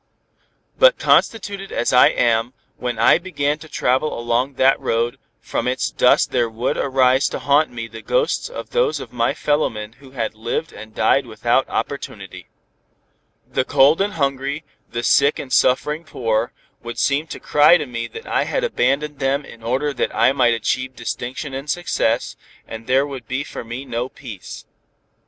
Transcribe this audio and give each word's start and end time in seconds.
But 0.79 0.97
constituted 0.97 1.71
as 1.71 1.93
I 1.93 2.07
am, 2.07 2.55
when 2.77 2.97
I 2.97 3.19
began 3.19 3.59
to 3.59 3.69
travel 3.69 4.17
along 4.17 4.55
that 4.55 4.79
road, 4.79 5.19
from 5.41 5.67
its 5.67 5.91
dust 5.91 6.31
there 6.31 6.49
would 6.49 6.75
arise 6.75 7.29
to 7.29 7.37
haunt 7.37 7.69
me 7.69 7.87
the 7.87 8.01
ghosts 8.01 8.49
of 8.49 8.71
those 8.71 8.99
of 8.99 9.13
my 9.13 9.35
fellowmen 9.35 9.93
who 9.99 10.09
had 10.09 10.33
lived 10.33 10.73
and 10.73 10.95
died 10.95 11.27
without 11.27 11.69
opportunity. 11.69 12.47
The 13.47 13.63
cold 13.63 14.01
and 14.01 14.13
hungry, 14.13 14.63
the 14.89 15.03
sick 15.03 15.37
and 15.37 15.53
suffering 15.53 16.03
poor, 16.03 16.51
would 16.81 16.97
seem 16.97 17.27
to 17.27 17.39
cry 17.39 17.77
to 17.77 17.85
me 17.85 18.07
that 18.07 18.25
I 18.25 18.45
had 18.45 18.63
abandoned 18.63 19.19
them 19.19 19.45
in 19.45 19.61
order 19.61 19.93
that 19.93 20.15
I 20.15 20.31
might 20.31 20.55
achieve 20.55 20.95
distinction 20.95 21.53
and 21.53 21.69
success, 21.69 22.35
and 22.67 22.87
there 22.87 23.05
would 23.05 23.27
be 23.27 23.43
for 23.43 23.63
me 23.63 23.85
no 23.85 24.09
peace." 24.09 24.65